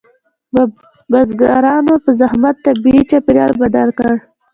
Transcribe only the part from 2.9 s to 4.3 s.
چاپیریال بدل کړ.